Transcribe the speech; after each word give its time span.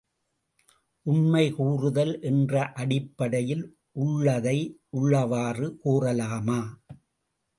உண்மை 1.05 1.43
கூறுதல் 1.51 2.13
என்ற 2.21 2.71
அடிப்படையில் 2.75 3.63
உள்ளதை 3.95 4.57
உள்ளவாறு 4.93 5.67
கூறலாமா? 5.83 6.59